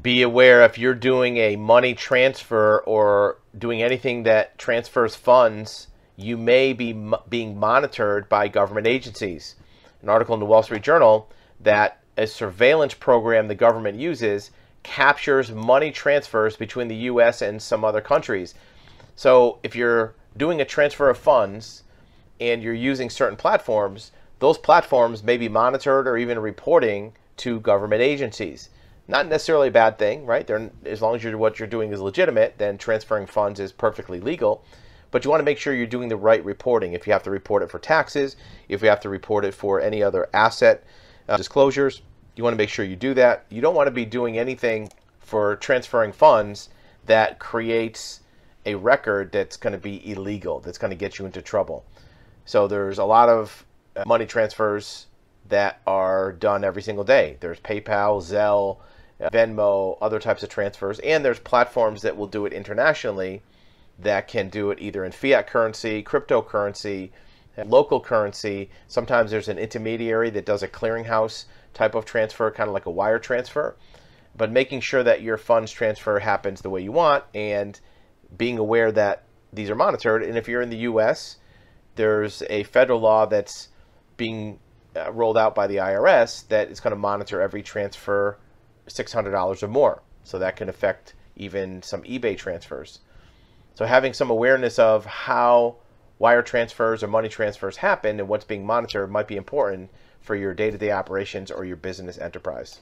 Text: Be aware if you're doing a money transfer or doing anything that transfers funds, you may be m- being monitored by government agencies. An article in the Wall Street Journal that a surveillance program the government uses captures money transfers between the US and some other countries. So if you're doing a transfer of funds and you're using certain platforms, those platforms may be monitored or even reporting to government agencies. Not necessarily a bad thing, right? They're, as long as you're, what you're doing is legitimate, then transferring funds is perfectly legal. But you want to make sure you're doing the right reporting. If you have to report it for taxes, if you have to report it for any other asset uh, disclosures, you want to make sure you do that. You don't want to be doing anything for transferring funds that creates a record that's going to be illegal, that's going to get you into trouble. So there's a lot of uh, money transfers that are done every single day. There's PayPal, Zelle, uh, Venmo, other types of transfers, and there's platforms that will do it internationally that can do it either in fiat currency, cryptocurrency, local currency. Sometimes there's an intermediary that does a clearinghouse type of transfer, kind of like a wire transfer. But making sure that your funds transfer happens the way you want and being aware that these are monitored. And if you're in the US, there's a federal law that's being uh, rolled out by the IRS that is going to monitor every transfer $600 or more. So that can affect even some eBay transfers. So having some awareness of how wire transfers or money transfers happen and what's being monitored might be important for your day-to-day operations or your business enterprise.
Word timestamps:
Be 0.00 0.22
aware 0.22 0.62
if 0.62 0.78
you're 0.78 0.94
doing 0.94 1.36
a 1.36 1.56
money 1.56 1.94
transfer 1.94 2.78
or 2.86 3.36
doing 3.56 3.82
anything 3.82 4.22
that 4.22 4.56
transfers 4.56 5.14
funds, 5.14 5.88
you 6.16 6.38
may 6.38 6.72
be 6.72 6.90
m- 6.90 7.14
being 7.28 7.58
monitored 7.58 8.26
by 8.28 8.48
government 8.48 8.86
agencies. 8.86 9.54
An 10.00 10.08
article 10.08 10.32
in 10.32 10.40
the 10.40 10.46
Wall 10.46 10.62
Street 10.62 10.82
Journal 10.82 11.28
that 11.60 12.00
a 12.16 12.26
surveillance 12.26 12.94
program 12.94 13.48
the 13.48 13.54
government 13.54 13.98
uses 13.98 14.50
captures 14.82 15.52
money 15.52 15.90
transfers 15.90 16.56
between 16.56 16.88
the 16.88 16.96
US 17.10 17.42
and 17.42 17.60
some 17.60 17.84
other 17.84 18.00
countries. 18.00 18.54
So 19.14 19.58
if 19.62 19.76
you're 19.76 20.14
doing 20.36 20.60
a 20.60 20.64
transfer 20.64 21.10
of 21.10 21.18
funds 21.18 21.82
and 22.40 22.62
you're 22.62 22.72
using 22.72 23.10
certain 23.10 23.36
platforms, 23.36 24.10
those 24.38 24.56
platforms 24.56 25.22
may 25.22 25.36
be 25.36 25.50
monitored 25.50 26.08
or 26.08 26.16
even 26.16 26.38
reporting 26.38 27.12
to 27.36 27.60
government 27.60 28.00
agencies. 28.00 28.70
Not 29.08 29.26
necessarily 29.26 29.68
a 29.68 29.72
bad 29.72 29.98
thing, 29.98 30.26
right? 30.26 30.46
They're, 30.46 30.70
as 30.84 31.02
long 31.02 31.16
as 31.16 31.24
you're, 31.24 31.36
what 31.36 31.58
you're 31.58 31.68
doing 31.68 31.92
is 31.92 32.00
legitimate, 32.00 32.58
then 32.58 32.78
transferring 32.78 33.26
funds 33.26 33.60
is 33.60 33.72
perfectly 33.72 34.20
legal. 34.20 34.64
But 35.10 35.24
you 35.24 35.30
want 35.30 35.40
to 35.40 35.44
make 35.44 35.58
sure 35.58 35.74
you're 35.74 35.86
doing 35.86 36.08
the 36.08 36.16
right 36.16 36.42
reporting. 36.44 36.94
If 36.94 37.06
you 37.06 37.12
have 37.12 37.22
to 37.24 37.30
report 37.30 37.62
it 37.62 37.70
for 37.70 37.78
taxes, 37.78 38.36
if 38.68 38.80
you 38.82 38.88
have 38.88 39.00
to 39.00 39.08
report 39.08 39.44
it 39.44 39.52
for 39.52 39.80
any 39.80 40.02
other 40.02 40.28
asset 40.32 40.84
uh, 41.28 41.36
disclosures, 41.36 42.02
you 42.36 42.44
want 42.44 42.54
to 42.54 42.58
make 42.58 42.70
sure 42.70 42.84
you 42.84 42.96
do 42.96 43.12
that. 43.14 43.44
You 43.50 43.60
don't 43.60 43.74
want 43.74 43.88
to 43.88 43.92
be 43.92 44.06
doing 44.06 44.38
anything 44.38 44.90
for 45.20 45.56
transferring 45.56 46.12
funds 46.12 46.70
that 47.06 47.38
creates 47.38 48.20
a 48.64 48.74
record 48.76 49.32
that's 49.32 49.56
going 49.56 49.72
to 49.72 49.78
be 49.78 50.10
illegal, 50.10 50.60
that's 50.60 50.78
going 50.78 50.90
to 50.90 50.96
get 50.96 51.18
you 51.18 51.26
into 51.26 51.42
trouble. 51.42 51.84
So 52.44 52.66
there's 52.66 52.98
a 52.98 53.04
lot 53.04 53.28
of 53.28 53.66
uh, 53.96 54.04
money 54.06 54.26
transfers 54.26 55.06
that 55.52 55.82
are 55.86 56.32
done 56.32 56.64
every 56.64 56.82
single 56.82 57.04
day. 57.04 57.36
There's 57.40 57.60
PayPal, 57.60 58.22
Zelle, 58.22 58.78
uh, 59.20 59.28
Venmo, 59.30 59.98
other 60.00 60.18
types 60.18 60.42
of 60.42 60.48
transfers, 60.48 60.98
and 61.00 61.22
there's 61.22 61.38
platforms 61.38 62.02
that 62.02 62.16
will 62.16 62.26
do 62.26 62.46
it 62.46 62.52
internationally 62.54 63.42
that 63.98 64.28
can 64.28 64.48
do 64.48 64.70
it 64.70 64.80
either 64.80 65.04
in 65.04 65.12
fiat 65.12 65.46
currency, 65.46 66.02
cryptocurrency, 66.02 67.10
local 67.66 68.00
currency. 68.00 68.70
Sometimes 68.88 69.30
there's 69.30 69.48
an 69.48 69.58
intermediary 69.58 70.30
that 70.30 70.46
does 70.46 70.62
a 70.62 70.68
clearinghouse 70.68 71.44
type 71.74 71.94
of 71.94 72.06
transfer, 72.06 72.50
kind 72.50 72.68
of 72.68 72.74
like 72.74 72.86
a 72.86 72.90
wire 72.90 73.18
transfer. 73.18 73.76
But 74.34 74.50
making 74.50 74.80
sure 74.80 75.02
that 75.02 75.20
your 75.20 75.36
funds 75.36 75.70
transfer 75.70 76.18
happens 76.18 76.62
the 76.62 76.70
way 76.70 76.80
you 76.80 76.92
want 76.92 77.24
and 77.34 77.78
being 78.36 78.56
aware 78.56 78.90
that 78.92 79.24
these 79.52 79.68
are 79.68 79.74
monitored. 79.74 80.22
And 80.22 80.38
if 80.38 80.48
you're 80.48 80.62
in 80.62 80.70
the 80.70 80.78
US, 80.78 81.36
there's 81.96 82.42
a 82.48 82.62
federal 82.62 83.00
law 83.00 83.26
that's 83.26 83.68
being 84.16 84.58
uh, 84.96 85.10
rolled 85.12 85.38
out 85.38 85.54
by 85.54 85.66
the 85.66 85.76
IRS 85.76 86.46
that 86.48 86.70
is 86.70 86.80
going 86.80 86.92
to 86.92 86.96
monitor 86.96 87.40
every 87.40 87.62
transfer 87.62 88.38
$600 88.88 89.62
or 89.62 89.68
more. 89.68 90.02
So 90.24 90.38
that 90.38 90.56
can 90.56 90.68
affect 90.68 91.14
even 91.36 91.82
some 91.82 92.02
eBay 92.02 92.36
transfers. 92.36 93.00
So 93.74 93.86
having 93.86 94.12
some 94.12 94.30
awareness 94.30 94.78
of 94.78 95.06
how 95.06 95.76
wire 96.18 96.42
transfers 96.42 97.02
or 97.02 97.08
money 97.08 97.28
transfers 97.28 97.78
happen 97.78 98.20
and 98.20 98.28
what's 98.28 98.44
being 98.44 98.66
monitored 98.66 99.10
might 99.10 99.26
be 99.26 99.36
important 99.36 99.90
for 100.20 100.36
your 100.36 100.54
day-to-day 100.54 100.92
operations 100.92 101.50
or 101.50 101.64
your 101.64 101.76
business 101.76 102.18
enterprise. 102.18 102.80